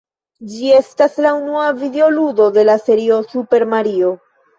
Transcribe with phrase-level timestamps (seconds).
[0.51, 4.11] Ĝi estas la unua videoludo de la serio "Super Mario".